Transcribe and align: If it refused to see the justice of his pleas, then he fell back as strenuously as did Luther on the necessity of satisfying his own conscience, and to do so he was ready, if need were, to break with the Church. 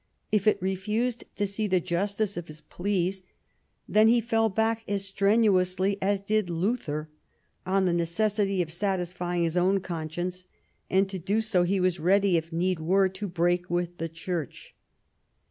If 0.31 0.47
it 0.47 0.59
refused 0.63 1.25
to 1.35 1.45
see 1.45 1.67
the 1.67 1.79
justice 1.79 2.35
of 2.35 2.47
his 2.47 2.59
pleas, 2.59 3.21
then 3.87 4.07
he 4.07 4.19
fell 4.19 4.49
back 4.49 4.83
as 4.87 5.05
strenuously 5.05 6.01
as 6.01 6.21
did 6.21 6.49
Luther 6.49 7.11
on 7.67 7.85
the 7.85 7.93
necessity 7.93 8.63
of 8.63 8.73
satisfying 8.73 9.43
his 9.43 9.55
own 9.57 9.79
conscience, 9.79 10.47
and 10.89 11.07
to 11.07 11.19
do 11.19 11.39
so 11.39 11.61
he 11.61 11.79
was 11.79 11.99
ready, 11.99 12.35
if 12.35 12.51
need 12.51 12.79
were, 12.79 13.09
to 13.09 13.27
break 13.27 13.69
with 13.69 13.99
the 13.99 14.09
Church. 14.09 14.73